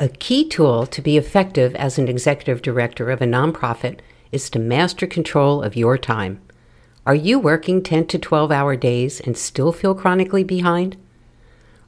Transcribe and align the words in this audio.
A 0.00 0.08
key 0.08 0.46
tool 0.46 0.86
to 0.86 1.02
be 1.02 1.16
effective 1.16 1.74
as 1.74 1.98
an 1.98 2.06
executive 2.06 2.62
director 2.62 3.10
of 3.10 3.20
a 3.20 3.24
nonprofit 3.26 3.98
is 4.30 4.48
to 4.50 4.60
master 4.60 5.08
control 5.08 5.60
of 5.60 5.74
your 5.74 5.98
time. 5.98 6.40
Are 7.04 7.16
you 7.16 7.40
working 7.40 7.82
10 7.82 8.06
to 8.06 8.18
12 8.18 8.52
hour 8.52 8.76
days 8.76 9.18
and 9.18 9.36
still 9.36 9.72
feel 9.72 9.96
chronically 9.96 10.44
behind? 10.44 10.96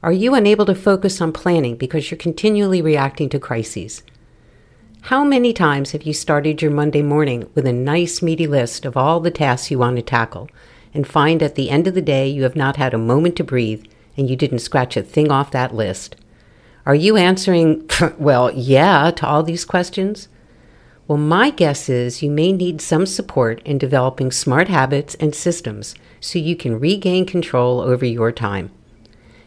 Are 0.03 0.11
you 0.11 0.33
unable 0.33 0.65
to 0.65 0.75
focus 0.75 1.21
on 1.21 1.31
planning 1.31 1.77
because 1.77 2.11
you're 2.11 2.17
continually 2.17 2.81
reacting 2.81 3.29
to 3.29 3.39
crises? 3.39 4.03
How 5.03 5.23
many 5.23 5.53
times 5.53 5.91
have 5.91 6.03
you 6.03 6.13
started 6.13 6.61
your 6.61 6.71
Monday 6.71 7.01
morning 7.01 7.49
with 7.55 7.65
a 7.65 7.71
nice, 7.71 8.21
meaty 8.21 8.45
list 8.45 8.83
of 8.83 8.97
all 8.97 9.21
the 9.21 9.31
tasks 9.31 9.71
you 9.71 9.79
want 9.79 9.95
to 9.95 10.01
tackle 10.01 10.49
and 10.93 11.07
find 11.07 11.41
at 11.41 11.55
the 11.55 11.69
end 11.69 11.87
of 11.87 11.93
the 11.93 12.01
day 12.01 12.27
you 12.27 12.43
have 12.43 12.57
not 12.57 12.75
had 12.75 12.93
a 12.93 12.97
moment 12.97 13.37
to 13.37 13.45
breathe 13.45 13.85
and 14.17 14.29
you 14.29 14.35
didn't 14.35 14.59
scratch 14.59 14.97
a 14.97 15.01
thing 15.01 15.31
off 15.31 15.51
that 15.51 15.73
list? 15.73 16.17
Are 16.85 16.95
you 16.95 17.17
answering, 17.17 17.89
well, 18.17 18.51
yeah, 18.51 19.11
to 19.11 19.27
all 19.27 19.43
these 19.43 19.65
questions? 19.65 20.27
Well, 21.07 21.17
my 21.17 21.49
guess 21.49 21.89
is 21.89 22.23
you 22.23 22.31
may 22.31 22.51
need 22.51 22.81
some 22.81 23.05
support 23.05 23.61
in 23.63 23.77
developing 23.77 24.31
smart 24.31 24.67
habits 24.67 25.15
and 25.15 25.35
systems 25.35 25.93
so 26.19 26.39
you 26.39 26.55
can 26.55 26.79
regain 26.79 27.25
control 27.25 27.81
over 27.81 28.05
your 28.05 28.31
time. 28.31 28.71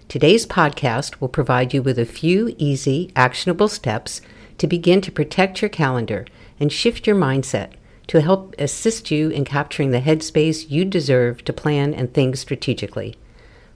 Today's 0.09 0.47
podcast 0.47 1.21
will 1.21 1.29
provide 1.29 1.73
you 1.73 1.83
with 1.83 1.99
a 1.99 2.05
few 2.05 2.55
easy, 2.59 3.11
actionable 3.17 3.69
steps 3.69 4.21
to 4.59 4.67
begin 4.67 5.01
to 5.01 5.11
protect 5.11 5.63
your 5.63 5.69
calendar 5.71 6.27
and 6.61 6.71
shift 6.71 7.07
your 7.07 7.17
mindset 7.17 7.73
to 8.09 8.21
help 8.21 8.55
assist 8.59 9.11
you 9.11 9.31
in 9.31 9.45
capturing 9.45 9.91
the 9.91 10.01
headspace 10.01 10.71
you 10.71 10.85
deserve 10.85 11.43
to 11.45 11.53
plan 11.53 11.95
and 11.95 12.13
think 12.13 12.37
strategically. 12.37 13.17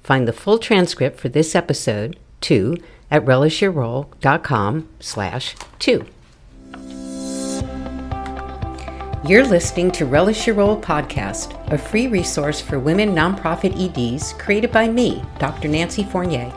Find 0.03 0.29
the 0.29 0.33
full 0.33 0.59
transcript 0.59 1.19
for 1.19 1.29
this 1.29 1.55
episode, 1.55 2.19
too, 2.41 2.77
at 3.11 3.25
relishyourrole.com 3.25 4.89
slash 5.01 5.57
two. 5.79 6.07
You're 9.25 9.47
listening 9.47 9.91
to 9.93 10.07
Relish 10.07 10.47
Your 10.47 10.57
Role 10.57 10.81
podcast, 10.81 11.73
a 11.73 11.77
free 11.77 12.07
resource 12.07 12.61
for 12.61 12.79
women 12.79 13.11
nonprofit 13.11 13.75
EDs 13.77 14.33
created 14.35 14.71
by 14.71 14.89
me, 14.89 15.23
Dr. 15.39 15.69
Nancy 15.69 16.05
Fournier. 16.05 16.53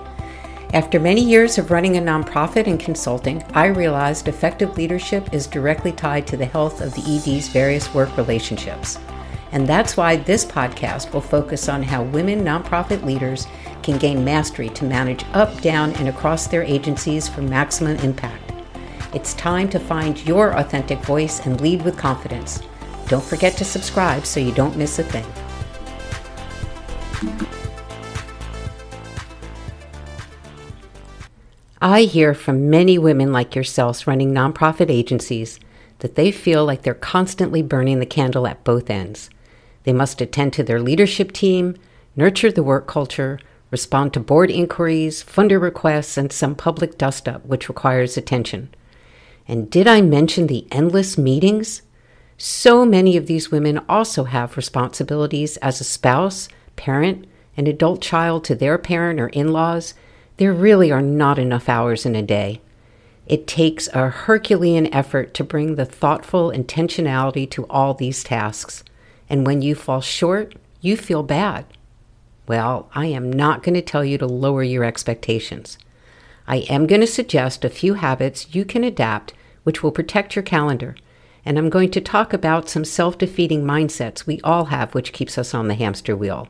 After 0.74 1.00
many 1.00 1.22
years 1.22 1.58
of 1.58 1.70
running 1.70 1.98
a 1.98 2.00
nonprofit 2.00 2.68
and 2.68 2.80
consulting, 2.80 3.44
I 3.54 3.66
realized 3.66 4.28
effective 4.30 4.78
leadership 4.78 5.34
is 5.34 5.48
directly 5.48 5.92
tied 5.92 6.28
to 6.28 6.38
the 6.38 6.46
health 6.46 6.80
of 6.80 6.94
the 6.94 7.02
ED's 7.02 7.50
various 7.50 7.94
work 7.94 8.16
relationships. 8.16 8.98
And 9.52 9.68
that's 9.68 9.98
why 9.98 10.16
this 10.16 10.46
podcast 10.46 11.12
will 11.12 11.20
focus 11.20 11.68
on 11.68 11.84
how 11.84 12.04
women 12.04 12.42
nonprofit 12.42 13.04
leaders 13.04 13.48
can 13.84 13.98
gain 13.98 14.24
mastery 14.24 14.70
to 14.70 14.86
manage 14.86 15.26
up, 15.34 15.62
down, 15.62 15.92
and 15.94 16.08
across 16.08 16.48
their 16.48 16.64
agencies 16.64 17.28
for 17.28 17.42
maximum 17.42 17.98
impact. 17.98 18.52
It's 19.14 19.34
time 19.34 19.70
to 19.70 19.80
find 19.80 20.26
your 20.26 20.58
authentic 20.58 21.00
voice 21.00 21.46
and 21.46 21.60
lead 21.60 21.82
with 21.84 21.98
confidence. 21.98 22.62
Don't 23.08 23.24
forget 23.24 23.58
to 23.58 23.66
subscribe 23.66 24.26
so 24.26 24.40
you 24.40 24.54
don't 24.54 24.78
miss 24.78 25.00
a 25.00 25.04
thing. 25.04 25.26
I 31.82 32.04
hear 32.04 32.34
from 32.34 32.70
many 32.70 32.98
women 32.98 33.34
like 33.34 33.56
yourselves 33.56 34.06
running 34.06 34.32
nonprofit 34.32 34.90
agencies 34.90 35.60
that 36.00 36.16
they 36.16 36.32
feel 36.32 36.64
like 36.64 36.84
they're 36.84 36.94
constantly 36.94 37.62
burning 37.62 38.00
the 38.00 38.06
candle 38.06 38.48
at 38.48 38.64
both 38.64 38.90
ends. 38.90 39.30
They 39.84 39.92
must 39.92 40.22
attend 40.22 40.54
to 40.54 40.64
their 40.64 40.80
leadership 40.80 41.32
team, 41.32 41.76
nurture 42.16 42.52
the 42.52 42.64
work 42.64 42.88
culture, 42.88 43.40
respond 43.72 44.14
to 44.14 44.20
board 44.20 44.52
inquiries, 44.52 45.24
funder 45.24 45.60
requests, 45.60 46.18
and 46.18 46.32
some 46.32 46.54
public 46.54 46.98
dust 46.98 47.28
up, 47.28 47.46
which 47.46 47.70
requires 47.70 48.18
attention. 48.18 48.70
And 49.48 49.70
did 49.70 49.88
I 49.88 50.02
mention 50.02 50.48
the 50.48 50.68
endless 50.72 51.18
meetings? 51.18 51.82
So 52.38 52.86
many 52.86 53.18
of 53.18 53.28
these 53.28 53.52
women 53.52 53.80
also 53.90 54.26
have 54.26 54.58
responsibilities 54.58 55.58
as 55.58 55.80
a 55.80 55.86
spouse, 55.86 56.50
parent, 56.76 57.26
an 57.58 57.68
adult 57.68 58.02
child 58.02 58.44
to 58.46 58.56
their 58.56 58.78
parent 58.78 59.20
or 59.20 59.28
in 59.30 59.52
laws. 59.52 59.94
There 60.38 60.54
really 60.54 60.92
are 60.92 61.02
not 61.02 61.40
enough 61.40 61.70
hours 61.70 62.06
in 62.06 62.16
a 62.16 62.22
day. 62.22 62.62
It 63.28 63.48
takes 63.48 63.88
a 63.90 64.10
Herculean 64.10 64.94
effort 64.94 65.34
to 65.36 65.44
bring 65.44 65.76
the 65.76 65.86
thoughtful 65.86 66.52
intentionality 66.52 67.50
to 67.52 67.66
all 67.68 67.94
these 67.94 68.24
tasks. 68.24 68.84
And 69.30 69.46
when 69.46 69.62
you 69.62 69.76
fall 69.76 70.02
short, 70.02 70.56
you 70.82 70.98
feel 70.98 71.24
bad. 71.24 71.66
Well, 72.52 72.90
I 72.94 73.06
am 73.06 73.32
not 73.32 73.64
going 73.64 73.76
to 73.76 73.82
tell 73.82 74.04
you 74.04 74.18
to 74.18 74.26
lower 74.26 74.62
your 74.62 74.84
expectations. 74.84 75.78
I 76.46 76.58
am 76.68 76.86
going 76.86 77.00
to 77.00 77.08
suggest 77.08 77.64
a 77.64 77.70
few 77.70 77.94
habits 77.94 78.54
you 78.54 78.66
can 78.66 78.84
adapt 78.84 79.34
which 79.64 79.82
will 79.82 79.94
protect 79.94 80.36
your 80.36 80.44
calendar. 80.44 80.98
And 81.46 81.58
I'm 81.58 81.70
going 81.70 81.92
to 81.92 82.02
talk 82.02 82.34
about 82.34 82.68
some 82.68 82.84
self 82.84 83.18
defeating 83.18 83.64
mindsets 83.64 84.28
we 84.28 84.42
all 84.42 84.66
have, 84.66 84.94
which 84.94 85.14
keeps 85.14 85.38
us 85.38 85.54
on 85.54 85.70
the 85.70 85.76
hamster 85.76 86.14
wheel. 86.14 86.50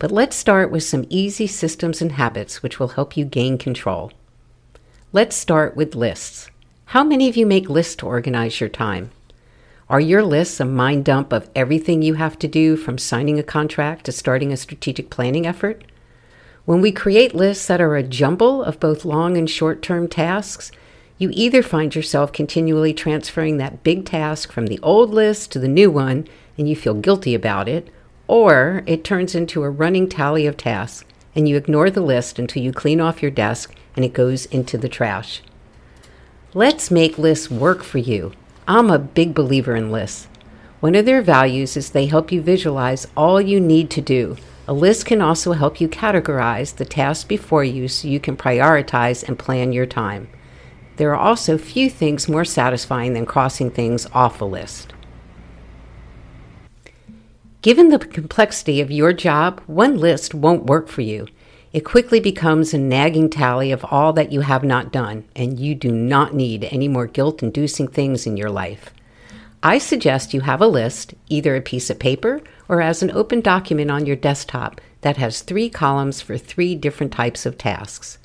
But 0.00 0.10
let's 0.10 0.34
start 0.34 0.72
with 0.72 0.82
some 0.82 1.06
easy 1.08 1.46
systems 1.46 2.02
and 2.02 2.10
habits 2.10 2.60
which 2.60 2.80
will 2.80 2.88
help 2.88 3.16
you 3.16 3.24
gain 3.24 3.56
control. 3.56 4.10
Let's 5.12 5.36
start 5.36 5.76
with 5.76 5.94
lists. 5.94 6.50
How 6.86 7.04
many 7.04 7.28
of 7.28 7.36
you 7.36 7.46
make 7.46 7.70
lists 7.70 7.94
to 7.98 8.06
organize 8.06 8.58
your 8.58 8.68
time? 8.68 9.12
Are 9.90 10.00
your 10.00 10.22
lists 10.22 10.60
a 10.60 10.64
mind 10.64 11.04
dump 11.04 11.32
of 11.32 11.50
everything 11.56 12.00
you 12.00 12.14
have 12.14 12.38
to 12.38 12.46
do 12.46 12.76
from 12.76 12.96
signing 12.96 13.40
a 13.40 13.42
contract 13.42 14.06
to 14.06 14.12
starting 14.12 14.52
a 14.52 14.56
strategic 14.56 15.10
planning 15.10 15.48
effort? 15.48 15.82
When 16.64 16.80
we 16.80 16.92
create 16.92 17.34
lists 17.34 17.66
that 17.66 17.80
are 17.80 17.96
a 17.96 18.04
jumble 18.04 18.62
of 18.62 18.78
both 18.78 19.04
long 19.04 19.36
and 19.36 19.50
short 19.50 19.82
term 19.82 20.06
tasks, 20.06 20.70
you 21.18 21.30
either 21.32 21.60
find 21.60 21.92
yourself 21.92 22.32
continually 22.32 22.94
transferring 22.94 23.56
that 23.56 23.82
big 23.82 24.04
task 24.04 24.52
from 24.52 24.68
the 24.68 24.78
old 24.80 25.10
list 25.10 25.50
to 25.50 25.58
the 25.58 25.66
new 25.66 25.90
one 25.90 26.28
and 26.56 26.68
you 26.68 26.76
feel 26.76 26.94
guilty 26.94 27.34
about 27.34 27.68
it, 27.68 27.92
or 28.28 28.84
it 28.86 29.02
turns 29.02 29.34
into 29.34 29.64
a 29.64 29.70
running 29.70 30.08
tally 30.08 30.46
of 30.46 30.56
tasks 30.56 31.04
and 31.34 31.48
you 31.48 31.56
ignore 31.56 31.90
the 31.90 32.00
list 32.00 32.38
until 32.38 32.62
you 32.62 32.72
clean 32.72 33.00
off 33.00 33.22
your 33.22 33.32
desk 33.32 33.74
and 33.96 34.04
it 34.04 34.12
goes 34.12 34.46
into 34.46 34.78
the 34.78 34.88
trash. 34.88 35.42
Let's 36.54 36.92
make 36.92 37.18
lists 37.18 37.50
work 37.50 37.82
for 37.82 37.98
you 37.98 38.34
I'm 38.68 38.90
a 38.90 38.98
big 38.98 39.34
believer 39.34 39.74
in 39.74 39.90
lists. 39.90 40.28
One 40.80 40.94
of 40.94 41.04
their 41.04 41.22
values 41.22 41.76
is 41.76 41.90
they 41.90 42.06
help 42.06 42.32
you 42.32 42.40
visualize 42.40 43.06
all 43.16 43.40
you 43.40 43.60
need 43.60 43.90
to 43.90 44.00
do. 44.00 44.36
A 44.66 44.72
list 44.72 45.04
can 45.04 45.20
also 45.20 45.52
help 45.52 45.80
you 45.80 45.88
categorize 45.88 46.76
the 46.76 46.84
tasks 46.84 47.24
before 47.24 47.64
you 47.64 47.88
so 47.88 48.08
you 48.08 48.20
can 48.20 48.36
prioritize 48.36 49.26
and 49.26 49.38
plan 49.38 49.72
your 49.72 49.86
time. 49.86 50.28
There 50.96 51.10
are 51.10 51.16
also 51.16 51.58
few 51.58 51.90
things 51.90 52.28
more 52.28 52.44
satisfying 52.44 53.14
than 53.14 53.26
crossing 53.26 53.70
things 53.70 54.06
off 54.12 54.40
a 54.40 54.44
list. 54.44 54.92
Given 57.62 57.88
the 57.88 57.98
complexity 57.98 58.80
of 58.80 58.90
your 58.90 59.12
job, 59.12 59.60
one 59.66 59.98
list 59.98 60.34
won't 60.34 60.66
work 60.66 60.88
for 60.88 61.02
you. 61.02 61.26
It 61.72 61.84
quickly 61.84 62.18
becomes 62.18 62.74
a 62.74 62.78
nagging 62.78 63.30
tally 63.30 63.70
of 63.70 63.84
all 63.84 64.12
that 64.14 64.32
you 64.32 64.40
have 64.40 64.64
not 64.64 64.90
done, 64.90 65.24
and 65.36 65.60
you 65.60 65.76
do 65.76 65.92
not 65.92 66.34
need 66.34 66.64
any 66.64 66.88
more 66.88 67.06
guilt 67.06 67.44
inducing 67.44 67.86
things 67.86 68.26
in 68.26 68.36
your 68.36 68.50
life. 68.50 68.90
I 69.62 69.78
suggest 69.78 70.34
you 70.34 70.40
have 70.40 70.60
a 70.60 70.66
list, 70.66 71.14
either 71.28 71.54
a 71.54 71.60
piece 71.60 71.88
of 71.88 72.00
paper 72.00 72.40
or 72.68 72.80
as 72.80 73.02
an 73.02 73.12
open 73.12 73.40
document 73.40 73.90
on 73.90 74.04
your 74.04 74.16
desktop, 74.16 74.80
that 75.02 75.16
has 75.18 75.42
three 75.42 75.70
columns 75.70 76.20
for 76.20 76.36
three 76.36 76.74
different 76.74 77.12
types 77.12 77.46
of 77.46 77.56
tasks. 77.56 78.18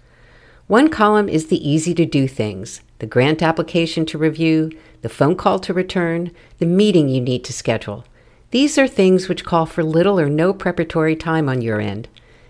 One 0.68 0.90
column 0.90 1.30
is 1.30 1.48
the 1.48 1.70
easy 1.70 1.94
to 1.94 2.06
do 2.06 2.28
things 2.28 2.82
the 2.98 3.06
grant 3.06 3.44
application 3.44 4.06
to 4.08 4.18
review, 4.18 4.72
the 5.02 5.10
phone 5.10 5.36
call 5.36 5.60
to 5.60 5.74
return, 5.74 6.32
the 6.58 6.66
meeting 6.66 7.10
you 7.10 7.22
need 7.22 7.44
to 7.44 7.54
schedule. 7.54 8.06
These 8.52 8.78
are 8.78 8.88
things 8.88 9.28
which 9.28 9.44
call 9.44 9.66
for 9.66 9.84
little 9.84 10.20
or 10.20 10.30
no 10.30 10.54
preparatory 10.54 11.16
time 11.16 11.50
on 11.50 11.62
your 11.62 11.82
end. 11.82 12.08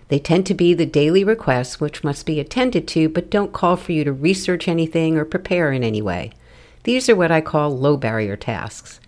They 0.08 0.18
tend 0.18 0.46
to 0.46 0.54
be 0.54 0.72
the 0.72 0.86
daily 0.86 1.24
requests 1.24 1.80
which 1.80 2.04
must 2.04 2.26
be 2.26 2.38
attended 2.38 2.86
to, 2.88 3.08
but 3.08 3.30
don't 3.30 3.52
call 3.52 3.76
for 3.76 3.92
you 3.92 4.04
to 4.04 4.12
research 4.12 4.68
anything 4.68 5.16
or 5.16 5.24
prepare 5.24 5.72
in 5.72 5.82
any 5.82 6.00
way. 6.00 6.32
These 6.84 7.08
are 7.08 7.16
what 7.16 7.32
I 7.32 7.40
call 7.40 7.76
low 7.76 7.96
barrier 7.96 8.36
tasks. 8.36 9.00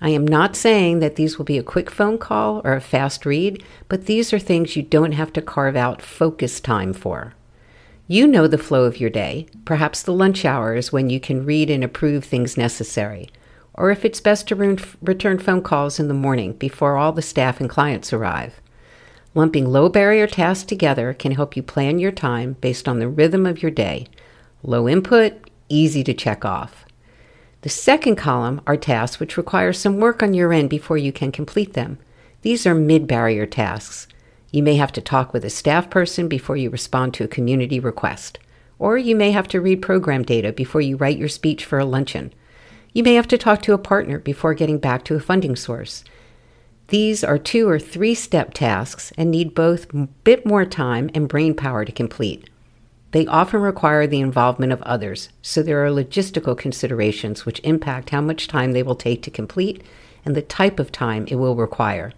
I 0.00 0.10
am 0.10 0.24
not 0.24 0.54
saying 0.54 1.00
that 1.00 1.16
these 1.16 1.38
will 1.38 1.44
be 1.44 1.58
a 1.58 1.64
quick 1.64 1.90
phone 1.90 2.18
call 2.18 2.60
or 2.64 2.74
a 2.74 2.80
fast 2.80 3.26
read, 3.26 3.64
but 3.88 4.06
these 4.06 4.32
are 4.32 4.38
things 4.38 4.76
you 4.76 4.82
don't 4.82 5.12
have 5.12 5.32
to 5.32 5.42
carve 5.42 5.74
out 5.74 6.00
focus 6.00 6.60
time 6.60 6.92
for. 6.92 7.34
You 8.06 8.28
know 8.28 8.46
the 8.46 8.56
flow 8.56 8.84
of 8.84 9.00
your 9.00 9.10
day. 9.10 9.48
Perhaps 9.64 10.04
the 10.04 10.12
lunch 10.12 10.44
hour 10.44 10.76
is 10.76 10.92
when 10.92 11.10
you 11.10 11.18
can 11.18 11.44
read 11.44 11.68
and 11.68 11.82
approve 11.82 12.24
things 12.24 12.56
necessary, 12.56 13.28
or 13.74 13.90
if 13.90 14.04
it's 14.04 14.20
best 14.20 14.46
to 14.48 14.54
re- 14.54 14.78
return 15.02 15.40
phone 15.40 15.62
calls 15.62 15.98
in 15.98 16.06
the 16.06 16.14
morning 16.14 16.52
before 16.52 16.96
all 16.96 17.12
the 17.12 17.20
staff 17.20 17.60
and 17.60 17.68
clients 17.68 18.12
arrive. 18.12 18.60
Lumping 19.38 19.66
low 19.66 19.88
barrier 19.88 20.26
tasks 20.26 20.64
together 20.64 21.14
can 21.14 21.30
help 21.30 21.56
you 21.56 21.62
plan 21.62 22.00
your 22.00 22.10
time 22.10 22.56
based 22.60 22.88
on 22.88 22.98
the 22.98 23.06
rhythm 23.06 23.46
of 23.46 23.62
your 23.62 23.70
day. 23.70 24.08
Low 24.64 24.88
input, 24.88 25.32
easy 25.68 26.02
to 26.02 26.12
check 26.12 26.44
off. 26.44 26.84
The 27.60 27.68
second 27.68 28.16
column 28.16 28.60
are 28.66 28.76
tasks 28.76 29.20
which 29.20 29.36
require 29.36 29.72
some 29.72 30.00
work 30.00 30.24
on 30.24 30.34
your 30.34 30.52
end 30.52 30.68
before 30.68 30.98
you 30.98 31.12
can 31.12 31.30
complete 31.30 31.74
them. 31.74 31.98
These 32.42 32.66
are 32.66 32.74
mid 32.74 33.06
barrier 33.06 33.46
tasks. 33.46 34.08
You 34.50 34.64
may 34.64 34.74
have 34.74 34.90
to 34.94 35.00
talk 35.00 35.32
with 35.32 35.44
a 35.44 35.50
staff 35.50 35.88
person 35.88 36.26
before 36.26 36.56
you 36.56 36.68
respond 36.68 37.14
to 37.14 37.24
a 37.24 37.28
community 37.28 37.78
request. 37.78 38.40
Or 38.80 38.98
you 38.98 39.14
may 39.14 39.30
have 39.30 39.46
to 39.48 39.60
read 39.60 39.82
program 39.82 40.24
data 40.24 40.52
before 40.52 40.80
you 40.80 40.96
write 40.96 41.16
your 41.16 41.28
speech 41.28 41.64
for 41.64 41.78
a 41.78 41.84
luncheon. 41.84 42.32
You 42.92 43.04
may 43.04 43.14
have 43.14 43.28
to 43.28 43.38
talk 43.38 43.62
to 43.62 43.72
a 43.72 43.78
partner 43.78 44.18
before 44.18 44.54
getting 44.54 44.78
back 44.78 45.04
to 45.04 45.14
a 45.14 45.20
funding 45.20 45.54
source. 45.54 46.02
These 46.88 47.22
are 47.22 47.36
two 47.36 47.68
or 47.68 47.78
three 47.78 48.14
step 48.14 48.54
tasks 48.54 49.12
and 49.18 49.30
need 49.30 49.54
both 49.54 49.92
a 49.92 50.08
bit 50.24 50.46
more 50.46 50.64
time 50.64 51.10
and 51.12 51.28
brain 51.28 51.54
power 51.54 51.84
to 51.84 51.92
complete. 51.92 52.48
They 53.10 53.26
often 53.26 53.60
require 53.60 54.06
the 54.06 54.20
involvement 54.20 54.72
of 54.72 54.80
others, 54.82 55.28
so 55.42 55.62
there 55.62 55.84
are 55.84 55.90
logistical 55.90 56.56
considerations 56.56 57.44
which 57.44 57.60
impact 57.60 58.10
how 58.10 58.22
much 58.22 58.48
time 58.48 58.72
they 58.72 58.82
will 58.82 58.94
take 58.94 59.22
to 59.22 59.30
complete 59.30 59.82
and 60.24 60.34
the 60.34 60.42
type 60.42 60.78
of 60.78 60.90
time 60.90 61.26
it 61.28 61.36
will 61.36 61.56
require. 61.56 62.14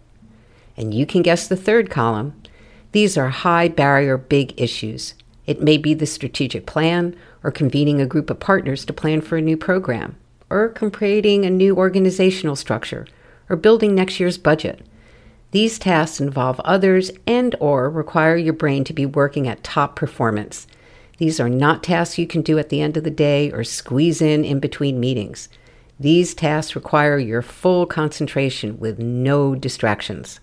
And 0.77 0.95
you 0.95 1.05
can 1.05 1.23
guess 1.23 1.49
the 1.49 1.57
third 1.57 1.91
column. 1.91 2.41
These 2.93 3.17
are 3.19 3.29
high 3.29 3.69
barrier 3.69 4.17
big 4.17 4.61
issues. 4.61 5.15
It 5.47 5.61
may 5.61 5.79
be 5.79 5.95
the 5.95 6.07
strategic 6.07 6.67
plan, 6.67 7.17
or 7.43 7.51
convening 7.51 8.01
a 8.01 8.07
group 8.07 8.31
of 8.31 8.39
partners 8.39 8.85
to 8.85 8.93
plan 8.93 9.21
for 9.21 9.37
a 9.37 9.43
new 9.43 9.57
program, 9.57 10.17
or 10.49 10.69
creating 10.69 11.45
a 11.45 11.51
new 11.51 11.77
organizational 11.77 12.55
structure, 12.55 13.07
or 13.51 13.57
building 13.57 13.95
next 13.95 14.19
year's 14.19 14.39
budget. 14.39 14.81
These 15.51 15.79
tasks 15.79 16.21
involve 16.21 16.61
others 16.61 17.11
and 17.27 17.57
or 17.61 17.91
require 17.91 18.37
your 18.37 18.55
brain 18.55 18.85
to 18.85 18.93
be 18.93 19.05
working 19.05 19.49
at 19.49 19.65
top 19.65 19.97
performance. 19.97 20.67
These 21.19 21.41
are 21.41 21.49
not 21.51 21.83
tasks 21.83 22.19
you 22.19 22.27
can 22.27 22.41
do 22.41 22.59
at 22.59 22.71
the 22.71 22.81
end 22.81 22.97
of 22.97 23.05
the 23.05 23.11
day 23.11 23.51
or 23.51 23.65
squeeze 23.65 24.23
in 24.23 24.45
in 24.45 24.61
between 24.61 25.01
meetings. 25.01 25.49
These 25.99 26.35
tasks 26.35 26.75
require 26.75 27.19
your 27.19 27.43
full 27.43 27.85
concentration 27.85 28.79
with 28.79 28.99
no 28.99 29.55
distractions. 29.55 30.41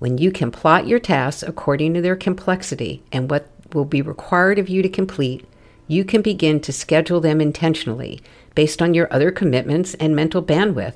When 0.00 0.18
you 0.18 0.32
can 0.32 0.50
plot 0.50 0.86
your 0.86 0.98
tasks 0.98 1.42
according 1.42 1.94
to 1.94 2.02
their 2.02 2.16
complexity 2.16 3.02
and 3.12 3.30
what 3.30 3.48
will 3.72 3.84
be 3.84 4.02
required 4.02 4.58
of 4.58 4.68
you 4.68 4.82
to 4.82 4.88
complete, 4.88 5.46
you 5.86 6.04
can 6.04 6.20
begin 6.20 6.60
to 6.60 6.72
schedule 6.72 7.20
them 7.20 7.40
intentionally 7.40 8.20
based 8.54 8.82
on 8.82 8.92
your 8.92 9.12
other 9.12 9.30
commitments 9.30 9.94
and 9.94 10.14
mental 10.14 10.42
bandwidth. 10.42 10.94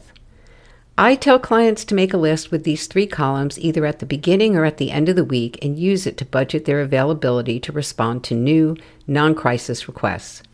I 0.97 1.17
tell 1.17 1.41
clients 1.41 1.85
to 1.87 1.95
make 1.97 2.15
a 2.15 2.19
list 2.19 2.53
with 2.53 2.63
these 2.63 2.87
three 2.87 3.09
columns 3.09 3.59
either 3.59 3.85
at 3.85 3.99
the 3.99 4.07
beginning 4.07 4.55
or 4.55 4.65
at 4.65 4.77
the 4.77 4.93
end 4.93 5.09
of 5.09 5.17
the 5.17 5.25
week 5.25 5.59
and 5.61 5.77
use 5.77 6.07
it 6.07 6.17
to 6.19 6.25
budget 6.25 6.67
their 6.67 6.81
availability 6.81 7.59
to 7.61 7.73
respond 7.73 8.23
to 8.25 8.35
new, 8.35 8.77
non 9.09 9.35
crisis 9.35 9.89
requests. 9.89 10.45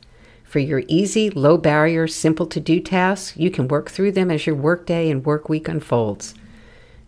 For 0.43 0.59
your 0.59 0.83
easy, 0.89 1.29
low 1.29 1.59
barrier, 1.59 2.09
simple 2.09 2.47
to 2.47 2.59
do 2.59 2.81
tasks, 2.81 3.37
you 3.37 3.51
can 3.51 3.69
work 3.69 3.91
through 3.91 4.13
them 4.13 4.31
as 4.31 4.47
your 4.47 4.57
workday 4.57 5.11
and 5.11 5.27
work 5.27 5.51
week 5.51 5.69
unfolds. 5.69 6.35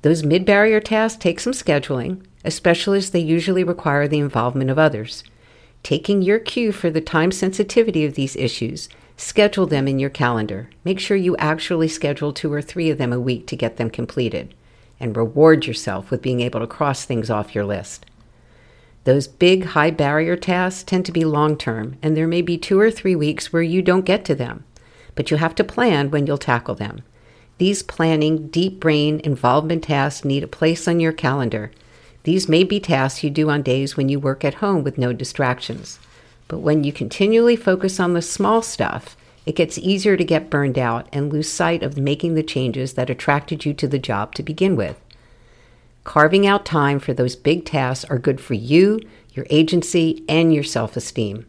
Those 0.03 0.23
mid 0.23 0.45
barrier 0.45 0.81
tasks 0.81 1.19
take 1.19 1.41
some 1.41 1.55
scheduling, 1.55 2.23
especially 2.45 2.99
as 2.99 3.11
they 3.11 3.21
usually 3.21 3.65
require 3.65 4.07
the 4.07 4.19
involvement 4.19 4.69
of 4.69 4.79
others. 4.79 5.25
Taking 5.83 6.21
your 6.21 6.39
cue 6.39 6.71
for 6.71 6.91
the 6.91 7.01
time 7.01 7.33
sensitivity 7.33 8.05
of 8.05 8.15
these 8.15 8.37
issues 8.37 8.91
Schedule 9.25 9.67
them 9.67 9.87
in 9.87 10.01
your 10.01 10.11
calendar. 10.11 10.69
Make 10.83 10.99
sure 10.99 11.17
you 11.17 11.37
actually 11.37 11.87
schedule 11.87 12.33
two 12.33 12.53
or 12.53 12.61
three 12.61 12.91
of 12.91 12.99
them 12.99 13.13
a 13.13 13.21
week 13.21 13.47
to 13.47 13.57
get 13.57 13.77
them 13.77 13.89
completed. 13.89 14.53
And 14.99 15.17
reward 15.17 15.65
yourself 15.65 16.11
with 16.11 16.21
being 16.21 16.41
able 16.41 16.59
to 16.59 16.67
cross 16.67 17.05
things 17.05 17.31
off 17.31 17.55
your 17.55 17.65
list. 17.65 18.05
Those 19.05 19.29
big, 19.29 19.65
high 19.65 19.93
barrier 19.93 20.37
tasks 20.37 20.83
tend 20.83 21.07
to 21.07 21.13
be 21.13 21.25
long 21.25 21.57
term, 21.57 21.99
and 22.03 22.17
there 22.17 22.27
may 22.27 22.43
be 22.43 22.59
two 22.59 22.81
or 22.81 22.91
three 22.91 23.15
weeks 23.15 23.53
where 23.53 23.63
you 23.63 23.81
don't 23.81 24.05
get 24.05 24.25
to 24.25 24.35
them. 24.35 24.65
But 25.15 25.31
you 25.31 25.37
have 25.37 25.55
to 25.55 25.65
plan 25.65 26.11
when 26.11 26.27
you'll 26.27 26.37
tackle 26.37 26.75
them. 26.75 27.03
These 27.59 27.85
planning, 27.85 28.49
deep 28.49 28.81
brain 28.81 29.21
involvement 29.23 29.85
tasks 29.85 30.25
need 30.25 30.43
a 30.43 30.49
place 30.49 30.89
on 30.89 30.99
your 30.99 31.13
calendar. 31.13 31.71
These 32.25 32.49
may 32.49 32.65
be 32.65 32.81
tasks 32.81 33.23
you 33.23 33.31
do 33.31 33.51
on 33.51 33.63
days 33.63 33.97
when 33.97 34.09
you 34.09 34.19
work 34.19 34.45
at 34.45 34.55
home 34.55 34.83
with 34.83 34.99
no 34.99 35.13
distractions. 35.13 36.01
But 36.53 36.59
when 36.59 36.85
you 36.85 36.93
continually 36.93 37.57
focus 37.57 37.99
on 37.99 38.13
the 38.13 38.21
small 38.21 38.61
stuff, 38.61 39.17
it 39.47 39.57
gets 39.57 39.79
easier 39.79 40.19
to 40.19 40.23
get 40.23 40.51
burned 40.51 40.79
out 40.79 41.09
and 41.11 41.33
lose 41.33 41.51
sight 41.51 41.83
of 41.83 41.97
making 41.97 42.35
the 42.35 42.43
changes 42.43 42.93
that 42.93 43.09
attracted 43.09 43.65
you 43.65 43.73
to 43.73 43.89
the 43.89 43.99
job 43.99 44.35
to 44.35 44.43
begin 44.43 44.77
with. 44.77 45.01
Carving 46.05 46.47
out 46.47 46.67
time 46.67 46.99
for 46.99 47.15
those 47.15 47.37
big 47.37 47.65
tasks 47.65 48.05
are 48.11 48.19
good 48.19 48.39
for 48.39 48.53
you, 48.53 49.01
your 49.33 49.47
agency, 49.49 50.23
and 50.29 50.53
your 50.53 50.63
self 50.63 50.95
esteem. 50.95 51.47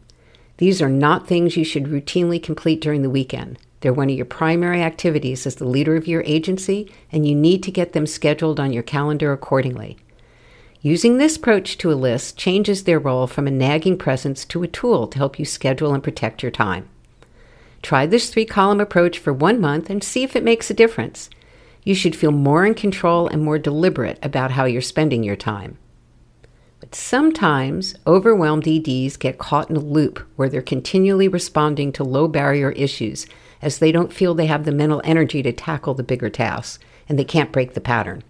These 0.56 0.80
are 0.80 0.88
not 0.88 1.28
things 1.28 1.54
you 1.54 1.66
should 1.66 1.84
routinely 1.84 2.42
complete 2.42 2.80
during 2.80 3.02
the 3.02 3.10
weekend. 3.10 3.58
They're 3.82 3.92
one 3.92 4.08
of 4.08 4.16
your 4.16 4.24
primary 4.24 4.80
activities 4.80 5.46
as 5.46 5.56
the 5.56 5.68
leader 5.68 5.96
of 5.96 6.08
your 6.08 6.22
agency, 6.22 6.90
and 7.12 7.28
you 7.28 7.34
need 7.34 7.62
to 7.64 7.70
get 7.70 7.92
them 7.92 8.06
scheduled 8.06 8.58
on 8.58 8.72
your 8.72 8.82
calendar 8.82 9.34
accordingly. 9.34 9.98
Using 10.84 11.16
this 11.16 11.36
approach 11.36 11.78
to 11.78 11.90
a 11.90 11.94
list 11.94 12.36
changes 12.36 12.84
their 12.84 12.98
role 12.98 13.26
from 13.26 13.46
a 13.46 13.50
nagging 13.50 13.96
presence 13.96 14.44
to 14.44 14.62
a 14.62 14.68
tool 14.68 15.06
to 15.06 15.16
help 15.16 15.38
you 15.38 15.46
schedule 15.46 15.94
and 15.94 16.02
protect 16.02 16.42
your 16.42 16.52
time. 16.52 16.90
Try 17.80 18.04
this 18.04 18.28
three 18.28 18.44
column 18.44 18.80
approach 18.80 19.18
for 19.18 19.32
one 19.32 19.62
month 19.62 19.88
and 19.88 20.04
see 20.04 20.24
if 20.24 20.36
it 20.36 20.44
makes 20.44 20.68
a 20.68 20.74
difference. 20.74 21.30
You 21.84 21.94
should 21.94 22.14
feel 22.14 22.32
more 22.32 22.66
in 22.66 22.74
control 22.74 23.26
and 23.26 23.42
more 23.42 23.58
deliberate 23.58 24.18
about 24.22 24.50
how 24.50 24.66
you're 24.66 24.82
spending 24.82 25.22
your 25.24 25.36
time. 25.36 25.78
But 26.80 26.94
sometimes 26.94 27.94
overwhelmed 28.06 28.68
EDs 28.68 29.16
get 29.16 29.38
caught 29.38 29.70
in 29.70 29.76
a 29.76 29.80
loop 29.80 30.18
where 30.36 30.50
they're 30.50 30.60
continually 30.60 31.28
responding 31.28 31.92
to 31.92 32.04
low 32.04 32.28
barrier 32.28 32.72
issues 32.72 33.26
as 33.62 33.78
they 33.78 33.90
don't 33.90 34.12
feel 34.12 34.34
they 34.34 34.44
have 34.44 34.66
the 34.66 34.70
mental 34.70 35.00
energy 35.02 35.42
to 35.44 35.52
tackle 35.52 35.94
the 35.94 36.02
bigger 36.02 36.28
tasks 36.28 36.78
and 37.08 37.18
they 37.18 37.24
can't 37.24 37.52
break 37.52 37.72
the 37.72 37.80
pattern. 37.80 38.22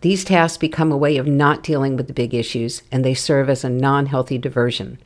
These 0.00 0.24
tasks 0.24 0.56
become 0.56 0.90
a 0.90 0.96
way 0.96 1.18
of 1.18 1.26
not 1.26 1.62
dealing 1.62 1.96
with 1.96 2.06
the 2.06 2.14
big 2.14 2.32
issues, 2.32 2.82
and 2.90 3.04
they 3.04 3.14
serve 3.14 3.50
as 3.50 3.64
a 3.64 3.68
non 3.68 4.06
healthy 4.06 4.38
diversion. 4.38 4.98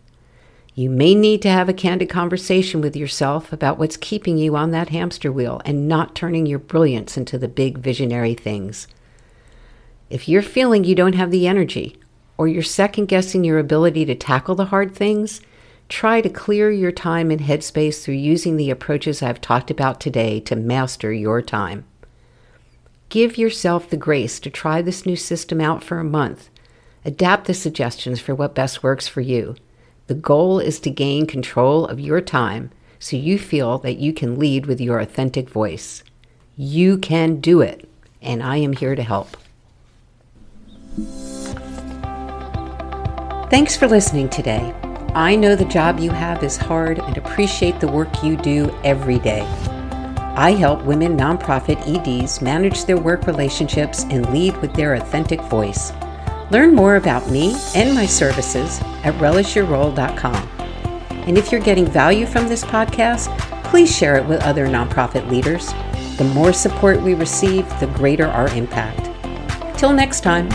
You 0.77 0.91
may 0.91 1.15
need 1.15 1.43
to 1.43 1.49
have 1.49 1.69
a 1.69 1.73
candid 1.73 2.09
conversation 2.09 2.81
with 2.81 2.97
yourself 2.97 3.53
about 3.53 3.79
what's 3.79 3.97
keeping 3.97 4.39
you 4.39 4.57
on 4.57 4.71
that 4.73 4.89
hamster 4.89 5.31
wheel 5.31 5.61
and 5.65 5.89
not 5.89 6.15
turning 6.15 6.47
your 6.47 6.59
brilliance 6.59 7.17
into 7.17 7.39
the 7.39 7.49
big 7.49 7.79
visionary 7.79 8.35
things. 8.35 8.89
If 10.11 10.29
you're 10.29 10.43
feeling 10.43 10.85
you 10.85 10.95
don't 10.95 11.15
have 11.15 11.31
the 11.31 11.47
energy, 11.47 11.97
or 12.37 12.49
you're 12.49 12.63
second 12.63 13.07
guessing 13.07 13.45
your 13.45 13.59
ability 13.59 14.05
to 14.07 14.15
tackle 14.15 14.55
the 14.55 14.67
hard 14.67 14.95
things, 14.95 15.41
try 15.89 16.21
to 16.21 16.29
clear 16.29 16.71
your 16.71 16.93
time 16.93 17.31
and 17.31 17.41
headspace 17.41 18.03
through 18.03 18.15
using 18.15 18.57
the 18.57 18.71
approaches 18.71 19.23
I've 19.23 19.41
talked 19.41 19.71
about 19.71 20.01
today 20.01 20.41
to 20.41 20.57
master 20.57 21.13
your 21.13 21.41
time. 21.41 21.85
Give 23.15 23.39
yourself 23.39 23.89
the 23.89 23.97
grace 23.97 24.41
to 24.41 24.51
try 24.51 24.83
this 24.83 25.07
new 25.07 25.15
system 25.15 25.61
out 25.61 25.85
for 25.85 26.01
a 26.01 26.05
month. 26.05 26.51
Adapt 27.05 27.47
the 27.47 27.55
suggestions 27.55 28.19
for 28.19 28.35
what 28.35 28.57
best 28.57 28.83
works 28.83 29.07
for 29.07 29.21
you. 29.21 29.55
The 30.09 30.15
goal 30.15 30.59
is 30.59 30.81
to 30.81 30.91
gain 30.91 31.29
control 31.29 31.87
of 31.87 32.01
your 32.01 32.21
time 32.21 32.73
so 32.99 33.17
you 33.17 33.39
feel 33.39 33.79
that 33.79 33.99
you 33.99 34.13
can 34.13 34.37
lead 34.37 34.67
with 34.67 34.81
your 34.81 34.99
authentic 34.99 35.49
voice. 35.49 36.03
You 36.57 36.99
can 36.99 37.41
do 37.41 37.61
it, 37.61 37.89
and 38.21 38.43
I 38.43 38.57
am 38.57 38.73
here 38.73 38.97
to 38.97 39.03
help. 39.05 39.37
Thanks 43.49 43.77
for 43.77 43.87
listening 43.87 44.29
today. 44.29 44.75
I 45.15 45.37
know 45.37 45.55
the 45.55 45.67
job 45.67 46.01
you 46.01 46.11
have 46.11 46.43
is 46.43 46.57
hard 46.57 46.99
and 46.99 47.17
appreciate 47.17 47.79
the 47.79 47.87
work 47.87 48.25
you 48.25 48.37
do 48.37 48.77
every 48.83 49.21
day. 49.21 49.47
I 50.37 50.53
help 50.53 50.83
women 50.83 51.17
nonprofit 51.17 51.79
EDs 51.87 52.43
manage 52.43 52.85
their 52.85 52.97
work 52.97 53.27
relationships 53.27 54.05
and 54.11 54.29
lead 54.33 54.57
with 54.59 54.75
their 54.75 54.95
authentic 54.95 55.41
voice. 55.43 55.93
Learn 56.51 56.75
more 56.75 56.97
about 56.97 57.31
me 57.31 57.57
and 57.75 57.95
my 57.95 58.07
services 58.07 58.81
at 59.05 59.15
relishyourrole.com. 59.15 60.49
And 61.27 61.39
if 61.39 61.51
you're 61.51 61.61
getting 61.61 61.87
value 61.87 62.27
from 62.27 62.49
this 62.49 62.65
podcast, 62.65 63.37
please 63.65 63.95
share 63.95 64.17
it 64.17 64.27
with 64.27 64.43
other 64.43 64.67
nonprofit 64.67 65.29
leaders. 65.31 65.73
The 66.19 66.31
more 66.35 66.53
support 66.53 67.01
we 67.01 67.15
receive, 67.15 67.69
the 67.81 67.87
greater 67.89 68.27
our 68.27 68.49
impact. 68.57 69.11
Till 69.79 69.93
next 69.93 70.21
time. 70.21 70.49